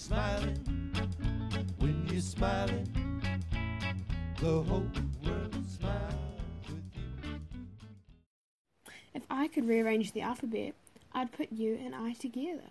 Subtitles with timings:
[0.00, 0.56] smiling,
[1.78, 2.88] when you're smiling,
[4.40, 4.86] the whole
[5.22, 6.14] world smiles
[6.66, 8.92] with you.
[9.12, 10.72] If I could rearrange the alphabet,
[11.12, 12.70] I'd put you and I together.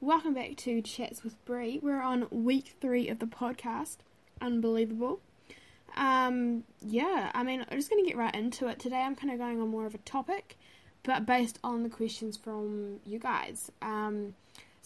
[0.00, 1.80] Welcome back to Chats with Bri.
[1.82, 3.98] We're on week three of the podcast.
[4.40, 5.20] Unbelievable.
[5.96, 8.78] Um, yeah, I mean, I'm just going to get right into it.
[8.78, 10.56] Today I'm kind of going on more of a topic,
[11.02, 13.70] but based on the questions from you guys.
[13.82, 14.34] Um,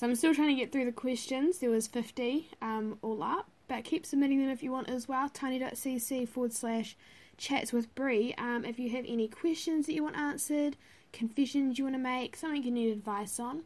[0.02, 1.58] so I'm still trying to get through the questions.
[1.58, 5.28] There was 50 um, all up, but keep submitting them if you want as well.
[5.28, 6.96] tiny.cc forward slash
[7.36, 8.34] chats with Bri.
[8.36, 10.76] Um, if you have any questions that you want answered,
[11.12, 13.62] confessions you want to make, something you need advice on,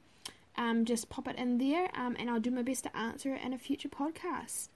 [0.59, 3.43] um, just pop it in there um, and I'll do my best to answer it
[3.43, 4.69] in a future podcast.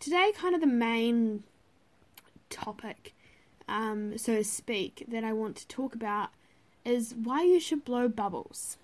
[0.00, 1.42] Today, kind of the main
[2.50, 3.14] topic,
[3.66, 6.28] um, so to speak, that I want to talk about
[6.84, 8.76] is why you should blow bubbles.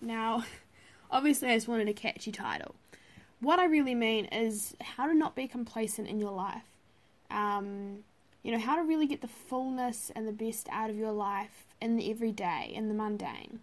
[0.00, 0.44] Now,
[1.10, 2.74] obviously, I just wanted a catchy title.
[3.40, 6.64] What I really mean is how to not be complacent in your life.
[7.30, 8.04] Um,
[8.42, 11.66] you know, how to really get the fullness and the best out of your life
[11.80, 13.60] in the everyday, in the mundane.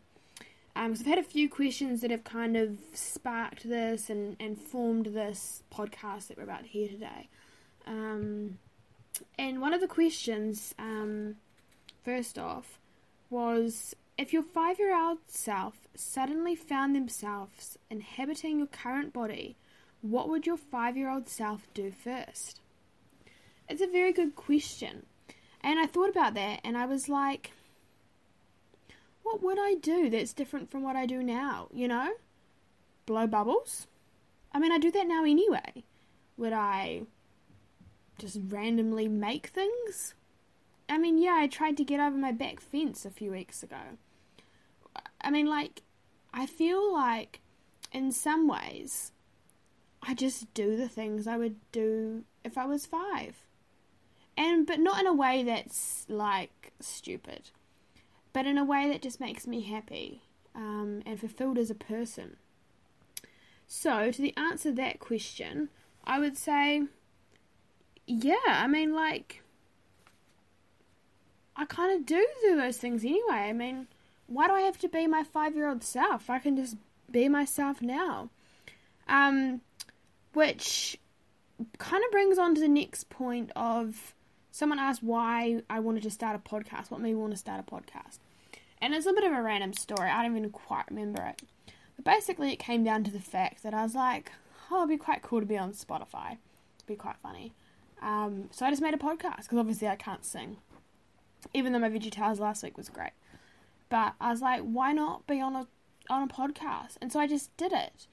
[0.75, 4.59] Um, so I've had a few questions that have kind of sparked this and, and
[4.59, 7.29] formed this podcast that we're about to hear today.
[7.87, 8.59] Um,
[9.39, 11.35] and one of the questions, um,
[12.03, 12.77] first off,
[13.29, 19.57] was if your five year old self suddenly found themselves inhabiting your current body,
[20.01, 22.61] what would your five year old self do first?
[23.67, 25.05] It's a very good question.
[25.61, 27.51] And I thought about that and I was like,
[29.23, 31.67] what would I do that's different from what I do now?
[31.73, 32.13] You know?
[33.05, 33.87] Blow bubbles?
[34.53, 35.83] I mean, I do that now anyway.
[36.37, 37.01] Would I
[38.19, 40.13] just randomly make things?
[40.87, 43.97] I mean, yeah, I tried to get over my back fence a few weeks ago.
[45.25, 45.81] I mean, like,
[46.33, 47.41] I feel like
[47.91, 49.11] in some ways,
[50.01, 53.35] I just do the things I would do if I was five.
[54.37, 57.49] And, but not in a way that's like stupid
[58.35, 60.21] but in a way that just makes me happy
[60.53, 62.35] um, and fulfilled as a person.
[63.65, 65.69] So, to the answer that question,
[66.03, 66.83] I would say,
[68.05, 69.41] yeah, I mean, like,
[71.55, 73.47] I kind of do do those things anyway.
[73.47, 73.87] I mean,
[74.27, 76.29] why do I have to be my five year old self?
[76.29, 76.77] I can just
[77.11, 78.29] be myself now.
[79.07, 79.61] Um,
[80.33, 80.97] which
[81.77, 84.13] kind of brings on to the next point of
[84.51, 87.59] someone asked why I wanted to start a podcast, what made me want to start
[87.59, 88.19] a podcast.
[88.81, 90.09] And it's a bit of a random story.
[90.09, 91.41] I don't even quite remember it.
[91.95, 94.31] But basically, it came down to the fact that I was like,
[94.69, 96.37] oh, it'd be quite cool to be on Spotify.
[96.77, 97.53] It'd be quite funny.
[98.01, 100.57] Um, so I just made a podcast because obviously I can't sing.
[101.53, 103.11] Even though my VeggieTales last week was great.
[103.89, 105.67] But I was like, why not be on a
[106.09, 106.97] on a podcast?
[107.01, 108.07] And so I just did it.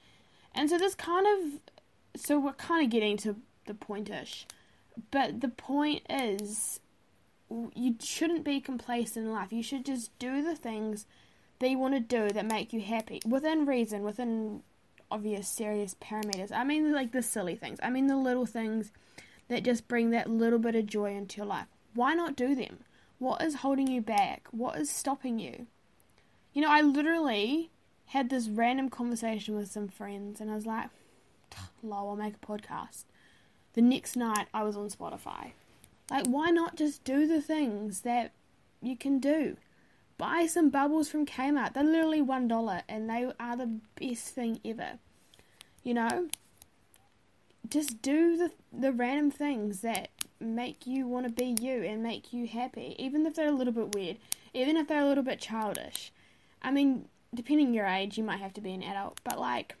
[0.53, 4.45] And so this kind of so we're kind of getting to the pointish.
[5.11, 6.79] But the point is
[7.75, 9.51] you shouldn't be complacent in life.
[9.51, 11.05] You should just do the things
[11.59, 14.63] that you want to do that make you happy within reason, within
[15.09, 16.51] obvious serious parameters.
[16.51, 17.79] I mean, like the silly things.
[17.83, 18.91] I mean, the little things
[19.47, 21.67] that just bring that little bit of joy into your life.
[21.93, 22.79] Why not do them?
[23.23, 24.49] What is holding you back?
[24.51, 25.67] What is stopping you?
[26.51, 27.71] You know, I literally
[28.07, 30.89] had this random conversation with some friends, and I was like,
[31.81, 33.05] lol, I'll make a podcast.
[33.75, 35.53] The next night, I was on Spotify.
[36.11, 38.33] Like, why not just do the things that
[38.81, 39.55] you can do?
[40.17, 41.75] Buy some bubbles from Kmart.
[41.75, 44.99] They're literally one dollar, and they are the best thing ever.
[45.81, 46.27] You know,
[47.69, 50.09] just do the the random things that
[50.43, 53.73] make you want to be you and make you happy, even if they're a little
[53.73, 54.17] bit weird,
[54.53, 56.11] even if they're a little bit childish.
[56.61, 59.75] I mean, depending your age, you might have to be an adult, but like,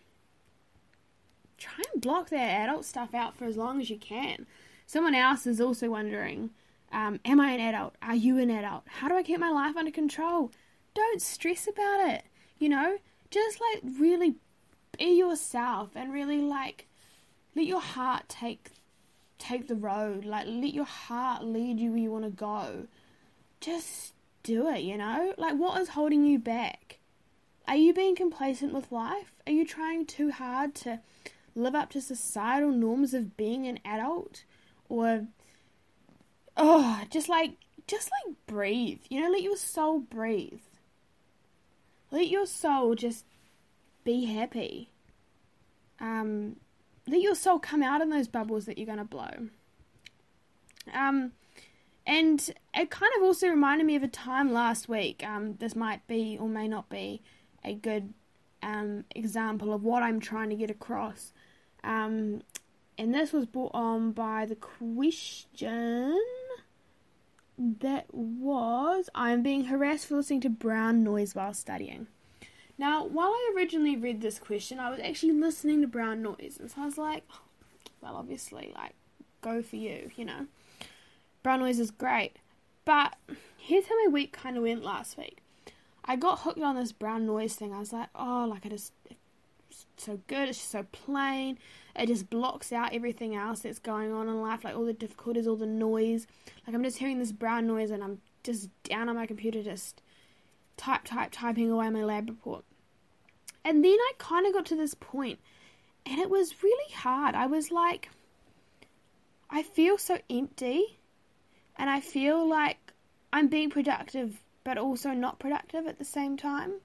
[1.57, 4.45] try and block that adult stuff out for as long as you can.
[4.85, 6.51] Someone else is also wondering
[6.91, 7.95] um, Am I an adult?
[8.01, 8.83] Are you an adult?
[8.87, 10.51] How do I keep my life under control?
[10.93, 12.23] Don't stress about it.
[12.59, 12.97] You know,
[13.31, 14.35] just like really
[14.97, 16.87] be yourself and really like
[17.55, 18.69] let your heart take
[19.43, 20.25] take the road.
[20.25, 22.87] Like let your heart lead you where you want to go.
[23.61, 24.13] Just
[24.43, 25.33] do it, you know?
[25.37, 26.99] Like what is holding you back?
[27.67, 29.33] Are you being complacent with life?
[29.47, 30.99] Are you trying too hard to
[31.55, 34.43] live up to societal norms of being an adult?
[34.93, 35.25] or
[36.55, 37.53] oh, just like
[37.87, 38.99] just like breathe.
[39.09, 40.61] You know, let your soul breathe.
[42.11, 43.25] Let your soul just
[44.03, 44.91] be happy.
[45.99, 46.57] Um,
[47.07, 49.49] let your soul come out in those bubbles that you're gonna blow.
[50.93, 51.33] Um,
[52.05, 55.23] and it kind of also reminded me of a time last week.
[55.25, 57.21] Um, this might be or may not be
[57.63, 58.13] a good
[58.61, 61.33] um, example of what I'm trying to get across.
[61.83, 62.41] Um,
[62.97, 66.19] and this was brought on by the question
[67.57, 72.07] that was I'm being harassed for listening to brown noise while studying.
[72.77, 76.71] Now, while I originally read this question, I was actually listening to brown noise, and
[76.71, 77.41] so I was like, oh,
[78.01, 78.93] well, obviously, like,
[79.41, 80.47] go for you, you know.
[81.43, 82.37] Brown noise is great.
[82.85, 83.15] But
[83.57, 85.39] here's how my week kind of went last week.
[86.03, 87.73] I got hooked on this brown noise thing.
[87.73, 88.91] I was like, oh, like, it is
[89.97, 90.49] so good.
[90.49, 91.57] It's just so plain.
[91.95, 95.47] It just blocks out everything else that's going on in life, like all the difficulties,
[95.47, 96.27] all the noise.
[96.65, 100.01] Like, I'm just hearing this brown noise, and I'm just down on my computer, just
[100.77, 102.63] type, type, typing away my lab report.
[103.65, 105.39] And then I kind of got to this point,
[106.05, 107.35] and it was really hard.
[107.35, 108.09] I was like,
[109.49, 110.97] I feel so empty
[111.75, 112.91] and I feel like
[113.31, 116.79] I'm being productive but also not productive at the same time.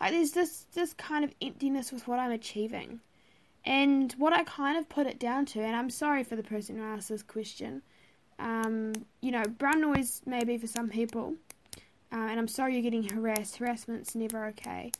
[0.00, 3.00] Like there's this this kind of emptiness with what I'm achieving.
[3.66, 6.78] And what I kind of put it down to, and I'm sorry for the person
[6.78, 7.82] who asked this question,
[8.38, 11.34] um, you know, brown noise maybe for some people,
[12.12, 13.56] uh, and I'm sorry you're getting harassed.
[13.56, 14.92] Harassment's never okay.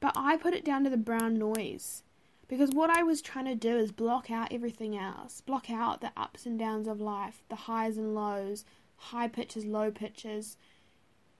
[0.00, 2.02] But I put it down to the brown noise.
[2.48, 6.12] Because what I was trying to do is block out everything else, block out the
[6.16, 8.64] ups and downs of life, the highs and lows,
[8.96, 10.56] high pitches, low pitches.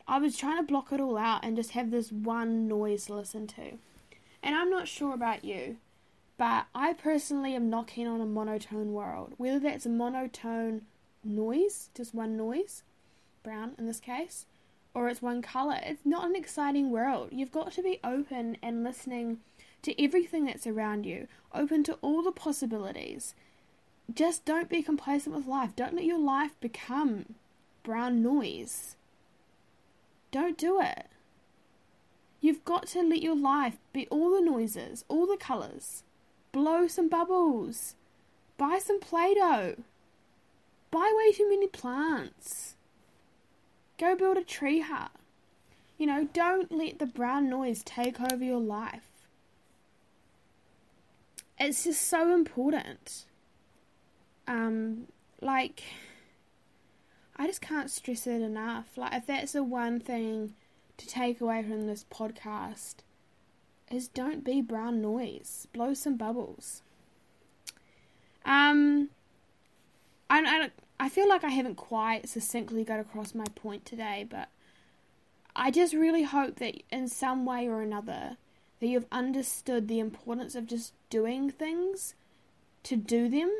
[0.06, 3.14] I was trying to block it all out and just have this one noise to
[3.14, 3.78] listen to.
[4.42, 5.78] And I'm not sure about you,
[6.36, 9.32] but I personally am not keen on a monotone world.
[9.38, 10.82] Whether that's a monotone
[11.24, 12.82] noise, just one noise,
[13.42, 14.44] brown in this case,
[14.98, 17.28] or it's one colour, it's not an exciting world.
[17.30, 19.38] You've got to be open and listening
[19.82, 23.36] to everything that's around you, open to all the possibilities.
[24.12, 25.76] Just don't be complacent with life.
[25.76, 27.36] Don't let your life become
[27.84, 28.96] brown noise.
[30.32, 31.06] Don't do it.
[32.40, 36.02] You've got to let your life be all the noises, all the colours.
[36.50, 37.94] Blow some bubbles.
[38.56, 39.76] Buy some Play Doh.
[40.90, 42.74] Buy way too many plants.
[43.98, 45.10] Go build a tree hut.
[45.96, 49.08] You know, don't let the brown noise take over your life
[51.60, 53.24] it's just so important.
[54.46, 55.08] Um,
[55.40, 55.82] like,
[57.36, 58.96] I just can't stress it enough.
[58.96, 60.54] Like, if that's the one thing
[60.96, 62.96] to take away from this podcast,
[63.90, 65.66] is don't be brown noise.
[65.72, 66.82] Blow some bubbles.
[68.44, 69.10] Um,
[70.30, 74.48] I, I, I feel like I haven't quite succinctly got across my point today, but
[75.54, 78.36] I just really hope that in some way or another
[78.80, 82.14] that you've understood the importance of just doing things
[82.84, 83.50] to do them,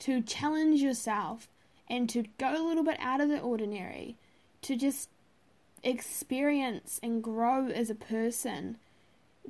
[0.00, 1.48] to challenge yourself,
[1.88, 4.16] and to go a little bit out of the ordinary,
[4.62, 5.08] to just
[5.82, 8.76] experience and grow as a person.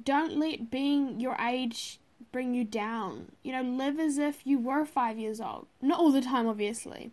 [0.02, 1.98] Don't let being your age
[2.32, 3.32] bring you down.
[3.42, 5.66] You know, live as if you were five years old.
[5.80, 7.10] Not all the time, obviously.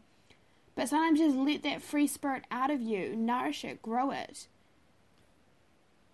[0.75, 4.47] But sometimes just let that free spirit out of you, nourish it, grow it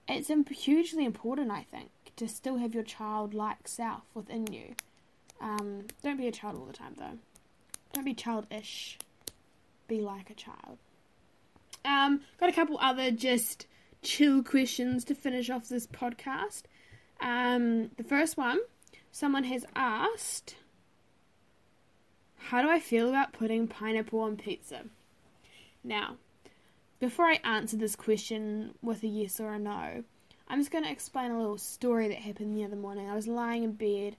[0.09, 4.75] it's hugely important, I think, to still have your childlike self within you.
[5.39, 7.17] Um, don't be a child all the time, though.
[7.93, 8.97] Don't be childish.
[9.87, 10.77] Be like a child.
[11.85, 13.67] Um, got a couple other just
[14.01, 16.63] chill questions to finish off this podcast.
[17.21, 18.59] Um, the first one,
[19.11, 20.55] someone has asked,
[22.37, 24.85] "How do I feel about putting pineapple on pizza?"
[25.83, 26.17] Now,
[26.99, 30.03] before I answer this question with a yes or a no,
[30.47, 33.09] I'm just going to explain a little story that happened the other morning.
[33.09, 34.17] I was lying in bed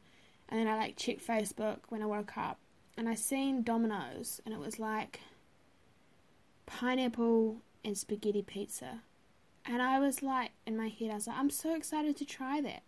[0.48, 2.58] and then I like checked Facebook when I woke up
[2.96, 5.20] and I seen Domino's and it was like
[6.66, 9.02] pineapple and spaghetti pizza.
[9.66, 12.60] And I was like, in my head, I was like, I'm so excited to try
[12.62, 12.82] that.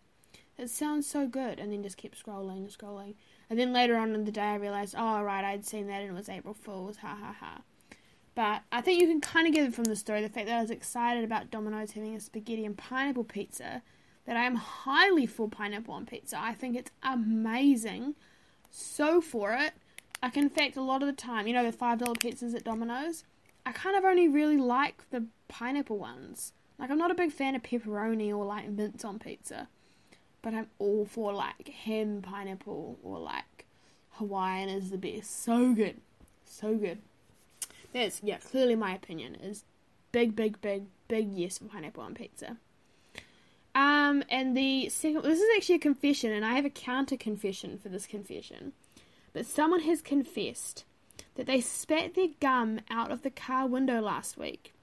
[0.63, 1.59] It sounds so good.
[1.59, 3.15] And then just kept scrolling and scrolling.
[3.51, 6.11] And then later on in the day, I realized, oh, right, I'd seen that and
[6.11, 6.99] it was April Fool's.
[6.99, 7.63] Ha ha ha.
[8.35, 10.57] But I think you can kind of get it from the story the fact that
[10.57, 13.83] I was excited about Domino's having a spaghetti and pineapple pizza,
[14.25, 16.39] that I am highly for pineapple on pizza.
[16.41, 18.15] I think it's amazing.
[18.71, 19.73] So for it.
[20.23, 23.25] Like, in fact, a lot of the time, you know, the $5 pizzas at Domino's,
[23.67, 26.53] I kind of only really like the pineapple ones.
[26.79, 29.69] Like, I'm not a big fan of pepperoni or like mints on pizza,
[30.43, 33.65] but I'm all for like ham pineapple or like
[34.11, 35.43] Hawaiian is the best.
[35.43, 36.01] So good.
[36.45, 36.99] So good.
[37.93, 39.65] That's yeah, clearly my opinion is
[40.11, 42.57] big, big, big, big yes for pineapple on pizza.
[43.75, 47.79] Um, and the second, this is actually a confession, and I have a counter confession
[47.79, 48.73] for this confession.
[49.33, 50.85] But someone has confessed
[51.37, 54.75] that they spat their gum out of the car window last week,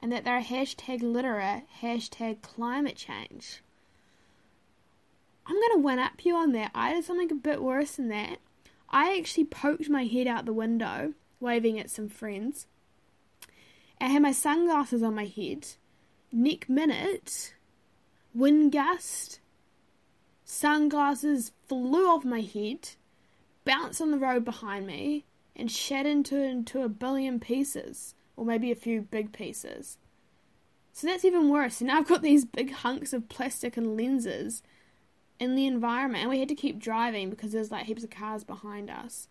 [0.00, 3.60] and that they're hashtag litterer, hashtag climate change.
[5.46, 6.70] I'm gonna one up you on that.
[6.74, 8.38] I did something a bit worse than that.
[8.88, 12.66] I actually poked my head out the window, waving at some friends.
[14.00, 15.66] I had my sunglasses on my head.
[16.32, 17.54] Neck minute,
[18.34, 19.40] wind gust,
[20.44, 22.90] sunglasses flew off my head,
[23.64, 25.24] bounced on the road behind me,
[25.56, 29.98] and shattered into, into a billion pieces, or maybe a few big pieces.
[30.92, 31.80] So that's even worse.
[31.80, 34.62] And now I've got these big hunks of plastic and lenses
[35.38, 38.44] in the environment, and we had to keep driving because there's like heaps of cars
[38.44, 39.28] behind us.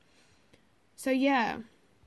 [0.96, 1.60] So yeah,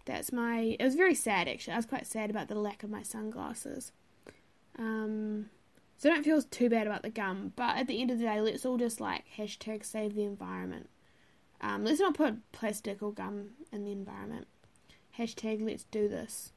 [0.05, 0.77] that's my.
[0.79, 1.75] It was very sad actually.
[1.75, 3.93] I was quite sad about the lack of my sunglasses.
[4.79, 5.51] Um,
[5.97, 8.25] so I don't feel too bad about the gum, but at the end of the
[8.25, 10.91] day, let's all just like hashtag save the environment.
[11.61, 14.47] Um, let's not put plastic or gum in the environment.
[15.19, 16.53] Hashtag let's do this.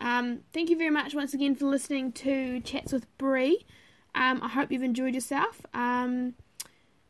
[0.00, 3.66] Um, thank you very much once again for listening to Chats with Bri.
[4.14, 5.66] Um, I hope you've enjoyed yourself.
[5.74, 6.34] Um,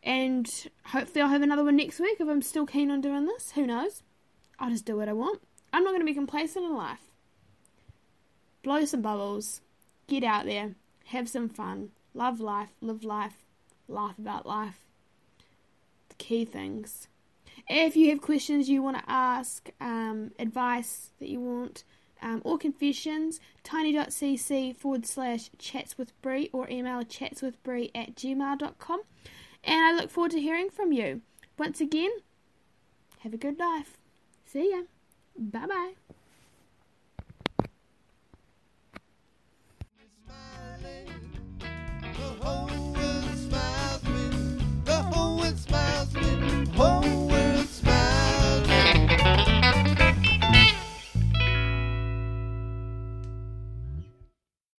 [0.02, 0.48] and
[0.86, 3.52] hopefully, I'll have another one next week if I'm still keen on doing this.
[3.52, 4.02] Who knows?
[4.58, 5.40] I'll just do what I want.
[5.72, 7.00] I'm not going to be complacent in life.
[8.62, 9.60] Blow some bubbles.
[10.06, 10.72] Get out there.
[11.06, 11.90] Have some fun.
[12.14, 12.70] Love life.
[12.80, 13.44] Live life.
[13.88, 14.80] Laugh about life.
[16.08, 17.08] The key things.
[17.68, 21.84] If you have questions you want to ask, um, advice that you want,
[22.22, 29.02] um, or confessions, tiny.cc forward slash chats with Bri or email chatswithbri at gmail.com.
[29.64, 31.22] And I look forward to hearing from you.
[31.58, 32.10] Once again,
[33.20, 33.98] have a good life.
[34.46, 34.82] See ya.
[35.38, 35.92] Bye bye.